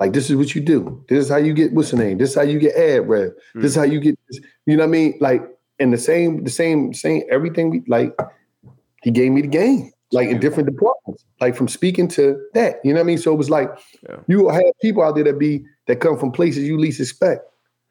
[0.00, 1.04] Like this is what you do.
[1.10, 2.16] This is how you get what's the name?
[2.16, 3.32] This is how you get ad rev.
[3.54, 3.60] Mm.
[3.60, 5.18] This is how you get this, you know what I mean?
[5.20, 5.42] Like
[5.78, 8.18] in the same, the same, same everything we like,
[9.02, 9.92] he gave me the game.
[10.12, 13.18] Like in different departments, like from speaking to that, you know what I mean?
[13.18, 13.68] So it was like
[14.08, 14.16] yeah.
[14.28, 17.42] you have people out there that be that come from places you least expect,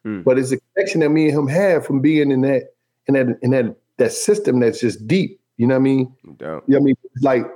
[0.04, 0.24] mm.
[0.24, 2.74] but it's a connection that me and him have from being in that
[3.06, 6.14] in that in that that system that's just deep you know what I mean?
[6.40, 6.60] Yeah.
[6.66, 6.94] You know I mean?
[7.14, 7.46] It's like,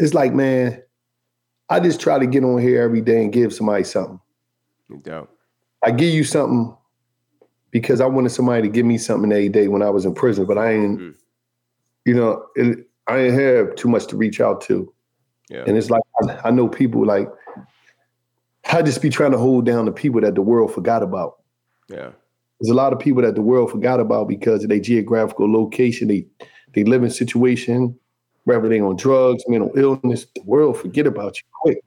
[0.00, 0.82] it's like, man,
[1.68, 4.20] I just try to get on here every day and give somebody something.
[5.04, 5.24] Yeah.
[5.84, 6.74] I give you something
[7.70, 10.46] because I wanted somebody to give me something every day when I was in prison,
[10.46, 11.14] but I ain't, mm.
[12.04, 14.92] you know, it, I ain't have too much to reach out to.
[15.50, 15.64] Yeah.
[15.66, 17.28] And it's like I, I know people like
[18.70, 21.36] I just be trying to hold down the people that the world forgot about.
[21.88, 22.10] Yeah.
[22.60, 26.08] There's a lot of people that the world forgot about because of their geographical location.
[26.08, 26.26] They
[26.74, 27.98] they living situation,
[28.44, 31.78] whether they on drugs, mental illness, the world forget about you quick.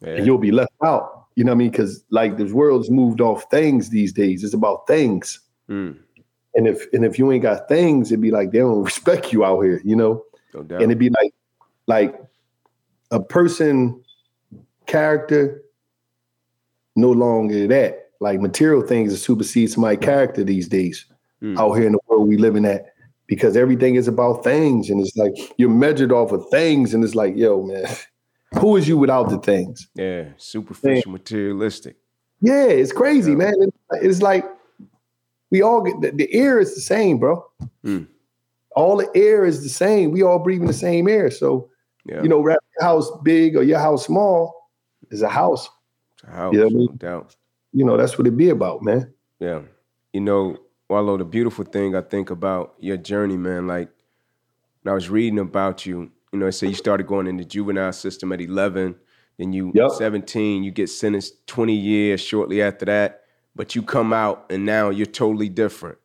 [0.00, 0.10] Yeah.
[0.10, 1.26] And you'll be left out.
[1.34, 1.70] You know what I mean?
[1.70, 4.44] Because like this world's moved off things these days.
[4.44, 5.40] It's about things.
[5.68, 5.98] Mm.
[6.54, 9.44] And if and if you ain't got things, it'd be like they don't respect you
[9.44, 10.24] out here, you know?
[10.54, 11.34] No and it'd be like
[11.86, 12.20] like
[13.10, 14.02] a person
[14.86, 15.62] character
[16.96, 18.10] no longer that.
[18.20, 21.06] Like material things that supersede my character these days
[21.42, 21.56] mm.
[21.58, 22.94] out here in the world we living at
[23.28, 27.14] because everything is about things and it's like you're measured off of things and it's
[27.14, 27.86] like yo man
[28.58, 31.20] who is you without the things yeah superficial man.
[31.20, 31.96] materialistic
[32.40, 33.36] yeah it's crazy yeah.
[33.36, 33.54] man
[33.92, 34.44] it's like
[35.50, 37.44] we all get the, the air is the same bro
[37.84, 38.06] mm.
[38.74, 41.70] all the air is the same we all breathing the same air so
[42.06, 42.22] yeah.
[42.22, 44.70] you know your house big or your house small
[45.10, 45.68] is a house
[46.14, 46.96] it's a house you know I mean?
[46.96, 47.36] doubt
[47.72, 49.60] you know that's what it be about man yeah
[50.14, 53.90] you know Wallo, the beautiful thing I think about your journey, man, like
[54.82, 57.44] when I was reading about you, you know, it said you started going in the
[57.44, 58.94] juvenile system at 11,
[59.36, 59.90] then you yep.
[59.90, 63.22] 17, you get sentenced 20 years shortly after that,
[63.54, 65.98] but you come out and now you're totally different.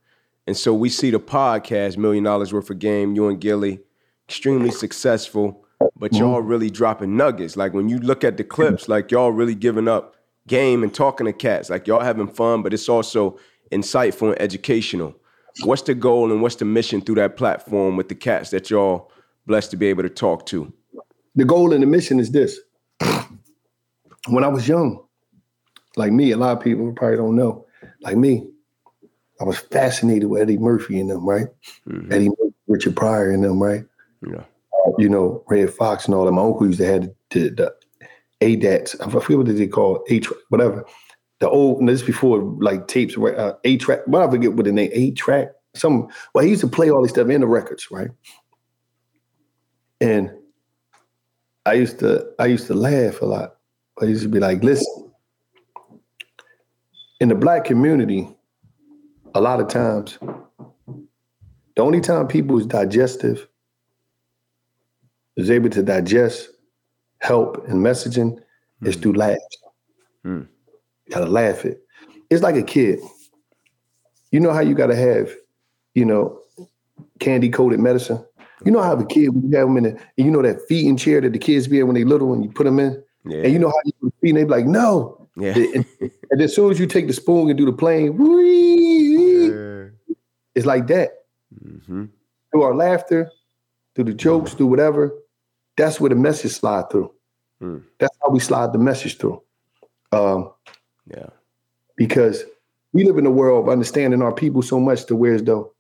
[0.47, 3.79] And so we see the podcast, Million Dollars Worth of Game, you and Gillie,
[4.27, 5.65] extremely successful,
[5.95, 6.23] but mm-hmm.
[6.23, 7.55] y'all really dropping nuggets.
[7.55, 10.15] Like when you look at the clips, like y'all really giving up
[10.47, 13.39] game and talking to cats, like y'all having fun, but it's also
[13.73, 15.15] insightful and educational.
[15.63, 19.11] What's the goal and what's the mission through that platform with the cats that y'all
[19.45, 20.71] blessed to be able to talk to?
[21.35, 22.59] The goal and the mission is this.
[24.27, 25.03] When I was young,
[25.97, 27.65] like me, a lot of people probably don't know,
[28.01, 28.47] like me,
[29.41, 31.47] I was fascinated with Eddie Murphy and them, right?
[31.87, 32.13] Mm-hmm.
[32.13, 33.83] Eddie Murphy, Richard Pryor and them, right?
[34.25, 34.43] Yeah.
[34.97, 36.31] you know, Redd Foxx and all that.
[36.31, 37.75] My uncle used to have the, the,
[38.41, 38.95] ADATs.
[38.99, 40.85] I forget what they call 8-track, whatever.
[41.39, 44.01] The old this before like tapes were uh, 8-track.
[44.07, 45.49] Well, I forget what the name 8-track.
[45.75, 48.11] Some well, he used to play all this stuff in the records, right?
[49.99, 50.31] And
[51.65, 53.55] I used to I used to laugh a lot.
[54.01, 55.11] I used to be like, listen,
[57.19, 58.27] in the black community,
[59.35, 60.19] a lot of times,
[61.75, 63.47] the only time people is digestive
[65.37, 66.49] is able to digest
[67.19, 68.37] help and messaging
[68.81, 68.87] mm.
[68.87, 69.57] is through laughs.
[70.25, 70.47] Mm.
[71.09, 71.83] Gotta laugh it.
[72.29, 72.99] It's like a kid.
[74.31, 75.33] You know how you gotta have,
[75.93, 76.39] you know,
[77.19, 78.23] candy coated medicine.
[78.65, 80.97] You know how the kid when you have them in the, you know that feeding
[80.97, 83.39] chair that the kids be in when they little and you put them in, yeah.
[83.39, 85.27] and you know how you feed, and they be like, no.
[85.35, 85.55] Yeah.
[85.55, 85.85] And,
[86.31, 90.11] and, as soon as you take the spoon and do the plane, yeah.
[90.53, 91.11] it's like that.
[91.63, 92.05] Mm-hmm.
[92.51, 93.31] Through our laughter,
[93.95, 95.11] through the jokes, through whatever,
[95.75, 97.11] that's where the message slide through.
[97.61, 97.83] Mm.
[97.99, 99.41] That's how we slide the message through.
[100.11, 100.51] Um,
[101.07, 101.27] yeah.
[101.95, 102.43] Because
[102.91, 105.73] we live in a world of understanding our people so much to where as though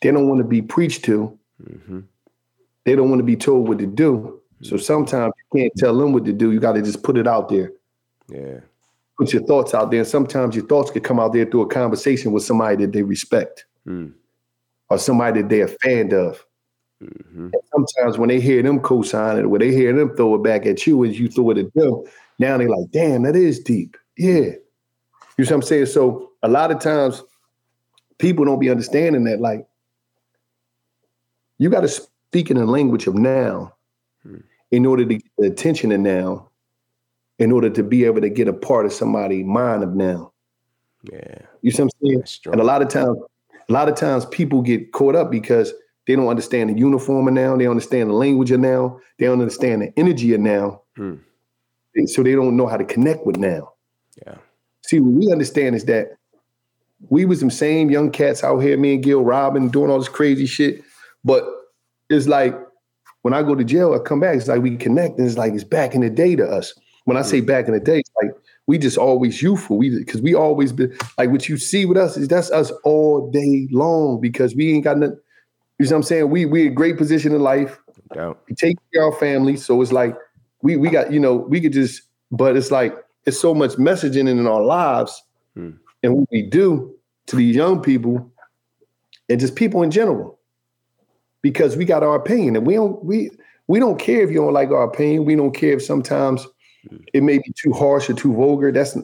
[0.00, 1.38] they don't want to be preached to.
[1.62, 2.00] Mm-hmm.
[2.84, 4.40] They don't want to be told what to do.
[4.54, 4.64] Mm-hmm.
[4.64, 6.52] So sometimes you can't tell them what to do.
[6.52, 7.72] You got to just put it out there.
[8.28, 8.60] Yeah.
[9.18, 10.00] Put your thoughts out there.
[10.00, 13.02] And sometimes your thoughts could come out there through a conversation with somebody that they
[13.02, 14.12] respect mm.
[14.88, 16.44] or somebody that they're a fan of.
[17.02, 17.48] Mm-hmm.
[17.72, 20.86] Sometimes when they hear them co-sign it, when they hear them throw it back at
[20.86, 22.02] you as you throw it at them,
[22.38, 23.96] now they're like, damn, that is deep.
[24.16, 24.52] Yeah.
[25.36, 25.86] You see what I'm saying?
[25.86, 27.22] So a lot of times
[28.18, 29.66] people don't be understanding that, like,
[31.58, 33.74] you got to speak in the language of now
[34.22, 34.38] hmm.
[34.70, 36.48] in order to get the attention of now,
[37.38, 40.32] in order to be able to get a part of somebody's mind of now.
[41.10, 41.38] Yeah.
[41.62, 42.52] You see what I'm saying?
[42.52, 43.18] And a lot of times,
[43.68, 45.72] a lot of times people get caught up because
[46.06, 47.56] they don't understand the uniform of now.
[47.56, 49.00] They don't understand the language of now.
[49.18, 50.82] They don't understand the energy of now.
[50.96, 51.16] Hmm.
[52.06, 53.74] So they don't know how to connect with now.
[54.26, 54.36] Yeah.
[54.84, 56.16] See, what we understand is that
[57.08, 60.08] we was some same young cats out here, me and Gil Robin, doing all this
[60.08, 60.82] crazy shit.
[61.24, 61.44] But
[62.08, 62.58] it's like
[63.22, 65.52] when I go to jail, I come back, it's like we connect, and it's like
[65.52, 66.74] it's back in the day to us.
[67.04, 67.46] When I say hmm.
[67.46, 68.32] back in the day, it's like
[68.66, 69.76] we just always youthful.
[69.76, 73.30] We because we always been like what you see with us is that's us all
[73.30, 75.18] day long because we ain't got nothing
[75.88, 76.30] you know what I'm saying?
[76.30, 77.78] We we a great position in life.
[78.48, 79.56] We take care of our family.
[79.56, 80.16] So it's like
[80.62, 82.94] we we got, you know, we could just, but it's like
[83.26, 85.22] it's so much messaging in our lives
[85.54, 85.70] hmm.
[86.02, 86.94] and what we do
[87.26, 88.30] to these young people
[89.28, 90.38] and just people in general.
[91.40, 93.30] Because we got our opinion and we don't we
[93.66, 95.24] we don't care if you don't like our opinion.
[95.24, 96.46] We don't care if sometimes
[96.88, 96.96] hmm.
[97.12, 98.70] it may be too harsh or too vulgar.
[98.70, 98.96] That's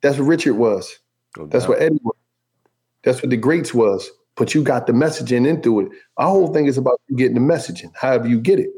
[0.00, 0.98] that's what Richard was.
[1.36, 2.16] No that's what Eddie was.
[3.02, 5.88] That's what the greats was but you got the messaging into it.
[6.16, 8.70] Our whole thing is about getting the messaging, however you get it.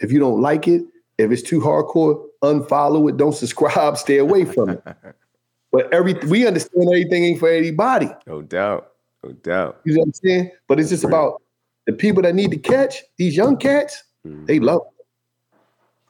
[0.00, 0.82] If you don't like it,
[1.18, 4.82] if it's too hardcore, unfollow it, don't subscribe, stay away from it.
[5.72, 8.10] but every we understand everything ain't for anybody.
[8.26, 8.92] No doubt.
[9.24, 9.80] No doubt.
[9.84, 10.50] You know what I'm saying?
[10.66, 11.42] But it's just about
[11.86, 14.46] the people that need to catch, these young cats, mm-hmm.
[14.46, 15.06] they love it.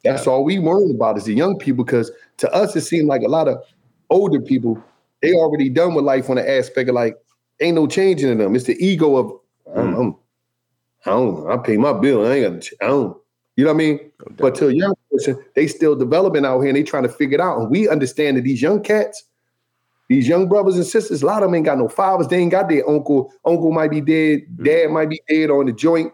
[0.03, 0.33] That's yeah.
[0.33, 3.27] all we worry about is the young people, because to us it seemed like a
[3.27, 3.63] lot of
[4.09, 4.83] older people,
[5.21, 7.17] they already done with life on the aspect of like,
[7.59, 8.55] ain't no changing in them.
[8.55, 9.39] It's the ego of
[9.75, 10.15] I'm, I'm,
[11.05, 12.25] I don't I pay my bill.
[12.25, 13.17] I ain't got I don't.
[13.55, 14.11] You know what I mean?
[14.37, 17.35] But to a young person, they still developing out here and they trying to figure
[17.35, 17.59] it out.
[17.59, 19.23] And we understand that these young cats,
[20.09, 22.27] these young brothers and sisters, a lot of them ain't got no fathers.
[22.27, 23.31] They ain't got their uncle.
[23.45, 24.41] Uncle might be dead.
[24.57, 24.65] Mm.
[24.65, 26.11] Dad might be dead on the joint,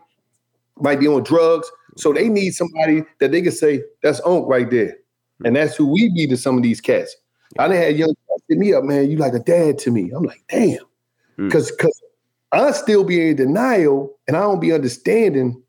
[0.77, 1.71] might be on drugs.
[1.95, 4.97] So they need somebody that they can say, that's Unc right there.
[5.41, 5.47] Mm.
[5.47, 7.15] And that's who we be to some of these cats.
[7.57, 9.09] I done had young cats hit me up, man.
[9.09, 10.11] You like a dad to me.
[10.11, 10.79] I'm like, damn.
[11.45, 11.77] Because mm.
[11.77, 12.01] because
[12.51, 15.61] I still be in denial and I don't be understanding.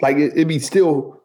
[0.00, 1.22] Like it, would be still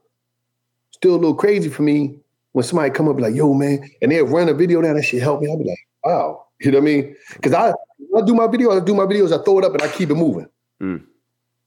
[0.92, 2.20] still a little crazy for me
[2.52, 5.04] when somebody come up and like, yo, man, and they'll run a video down that
[5.04, 5.50] shit help me.
[5.50, 6.46] I'll be like, wow.
[6.60, 7.16] You know what I mean?
[7.34, 9.82] Because I, I do my videos, I do my videos, I throw it up and
[9.82, 10.48] I keep it moving.
[10.82, 11.04] Mm.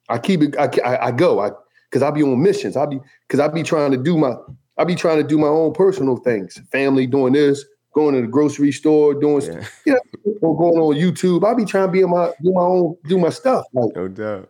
[0.09, 1.41] I keep it, I, I, I go.
[1.41, 1.51] I
[1.91, 2.77] because I be on missions.
[2.77, 4.35] I be because I be trying to do my
[4.79, 6.61] I be trying to do my own personal things.
[6.71, 9.43] Family doing this, going to the grocery store, doing
[9.85, 9.97] yeah.
[10.25, 11.45] you know, going on YouTube.
[11.45, 13.65] I'll be trying to be in my do my own do my stuff.
[13.73, 14.49] Like, no doubt.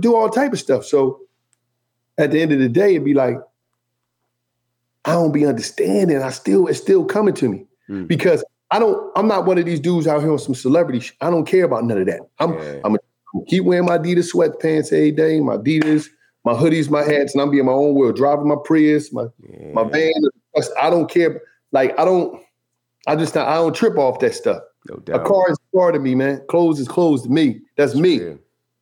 [0.00, 0.84] Do all type of stuff.
[0.84, 1.20] So
[2.18, 3.36] at the end of the day, it'd be like,
[5.04, 6.22] I don't be understanding.
[6.22, 7.66] I still it's still coming to me.
[7.88, 8.06] Mm.
[8.06, 11.16] Because I don't, I'm not one of these dudes out here on some celebrity sh-
[11.22, 12.20] I don't care about none of that.
[12.38, 12.80] I'm yeah.
[12.84, 16.08] I'm gonna keep wearing my Adidas sweatpants every day, my Adidas,
[16.44, 19.72] my hoodies, my hats, and I'm being my own world, driving my Prius, my yeah.
[19.72, 20.12] my van.
[20.80, 21.40] I don't care.
[21.72, 22.42] Like I don't
[23.08, 24.62] I just I don't trip off that stuff.
[24.88, 25.20] No doubt.
[25.20, 26.42] A car is a car to me, man.
[26.48, 27.60] Clothes is clothes to me.
[27.76, 28.36] That's, me.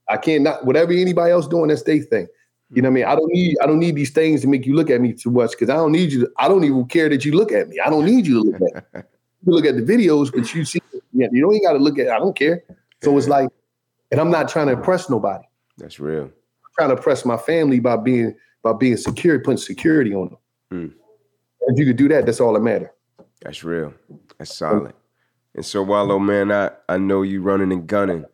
[0.09, 2.27] I can't not whatever anybody else doing, that's their thing.
[2.73, 3.05] You know what I mean?
[3.05, 5.31] I don't need I don't need these things to make you look at me too
[5.31, 6.23] much because I don't need you.
[6.23, 7.79] To, I don't even care that you look at me.
[7.79, 9.03] I don't need you to look at me.
[9.47, 10.81] You look at the videos, but you see,
[11.13, 12.09] yeah, you don't even got to look at.
[12.09, 12.65] I don't care.
[13.01, 13.49] So it's like,
[14.11, 15.45] and I'm not trying to impress nobody.
[15.79, 16.25] That's real.
[16.25, 18.35] I'm trying to impress my family by being
[18.65, 20.39] by being secure, putting security on them.
[20.73, 20.93] Mm.
[21.69, 22.93] If you could do that, that's all that matter.
[23.43, 23.95] That's real.
[24.39, 24.95] That's solid.
[25.55, 28.27] And so, Wallo, man, I, I know you running and gunning.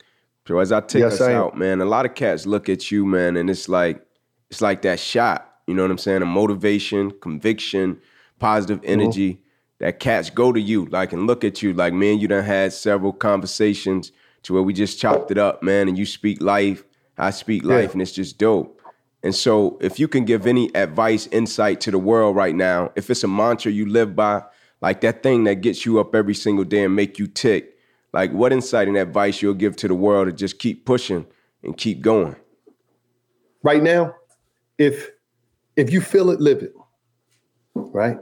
[0.46, 2.90] So as I take yes, us I out, man, a lot of cats look at
[2.90, 4.04] you, man, and it's like
[4.50, 5.48] it's like that shot.
[5.66, 6.22] You know what I'm saying?
[6.22, 8.00] A motivation, conviction,
[8.38, 8.90] positive mm-hmm.
[8.90, 9.34] energy.
[9.34, 9.38] Mm-hmm.
[9.78, 12.72] That cats go to you, like, and look at you, like, man, you done had
[12.72, 14.12] several conversations
[14.44, 16.84] to where we just chopped it up, man, and you speak life,
[17.18, 17.92] I speak life, yeah.
[17.92, 18.80] and it's just dope.
[19.24, 23.10] And so, if you can give any advice, insight to the world right now, if
[23.10, 24.44] it's a mantra you live by,
[24.82, 27.78] like that thing that gets you up every single day and make you tick,
[28.12, 31.24] like what insight and advice you'll give to the world to just keep pushing
[31.62, 32.36] and keep going?
[33.62, 34.14] Right now,
[34.78, 35.10] if
[35.76, 36.74] if you feel it, live it.
[37.74, 38.18] Right?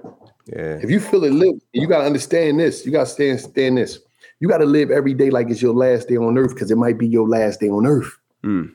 [0.46, 0.78] Yeah.
[0.82, 1.54] If you feel it, live.
[1.72, 2.84] You gotta understand this.
[2.84, 3.98] You gotta stand understand this.
[4.38, 6.98] You gotta live every day like it's your last day on earth because it might
[6.98, 8.18] be your last day on earth.
[8.44, 8.46] Mm.
[8.46, 8.72] You know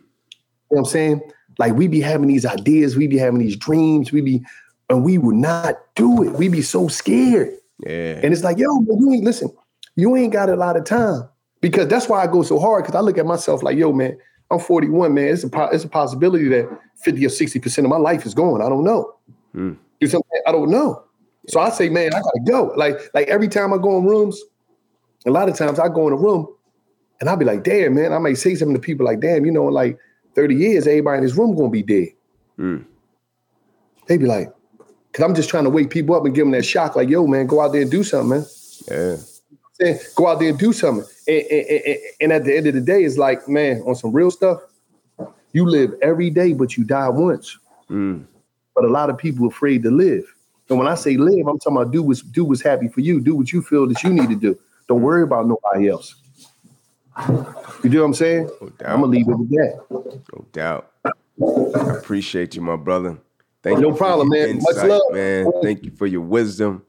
[0.70, 1.22] what I'm saying?
[1.60, 4.44] Like we be having these ideas, we be having these dreams, we be,
[4.90, 6.32] and we would not do it.
[6.34, 7.56] We be so scared.
[7.80, 8.20] Yeah.
[8.24, 9.50] And it's like, yo, you ain't listen,
[9.96, 11.28] you ain't got a lot of time.
[11.62, 12.84] Because that's why I go so hard.
[12.84, 14.18] Because I look at myself like, yo, man,
[14.52, 15.28] I'm 41, man.
[15.28, 18.62] It's a it's a possibility that 50 or 60% of my life is gone.
[18.62, 19.14] I don't know.
[19.56, 19.78] Mm.
[20.00, 21.04] You know I don't know.
[21.48, 22.74] So I say, man, I gotta go.
[22.76, 24.40] Like, like every time I go in rooms,
[25.26, 26.48] a lot of times I go in a room
[27.20, 29.52] and I'll be like, damn, man, I might say something to people like, damn, you
[29.52, 29.98] know, like
[30.36, 32.10] 30 years, everybody in this room gonna be dead.
[32.60, 32.86] Mm.
[34.08, 34.54] They be like,
[35.16, 37.26] because I'm just trying to wake people up and give them that shock, like, yo,
[37.26, 38.46] man, go out there and do something, man.
[39.80, 39.96] Yeah.
[40.14, 41.06] Go out there and do something.
[41.26, 44.30] And, and, and, at the end of the day, it's like, man, on some real
[44.30, 44.60] stuff,
[45.54, 47.58] you live every day, but you die once.
[47.90, 48.26] Mm.
[48.76, 50.26] But a lot of people afraid to live.
[50.68, 53.22] And when I say live, I'm talking about do what's do what's happy for you.
[53.22, 54.60] Do what you feel that you need to do.
[54.90, 56.16] Don't worry about nobody else.
[57.86, 58.50] You do what I'm saying?
[58.60, 59.80] No I'm gonna leave it with that.
[59.90, 60.92] No doubt.
[61.06, 63.18] I appreciate you, my brother.
[63.66, 63.94] Thank no.
[63.94, 64.48] Problem, man.
[64.48, 65.52] Insight, Much love, man.
[65.64, 66.84] Thank you for your wisdom.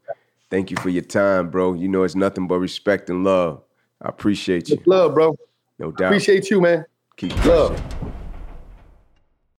[0.50, 1.72] Thank you for your time, bro.
[1.72, 3.62] You know it's nothing but respect and love.
[4.02, 4.76] I appreciate you.
[4.76, 5.38] Much love, bro.
[5.78, 6.08] No doubt.
[6.08, 6.84] Appreciate you, man.
[7.16, 7.80] Keep love.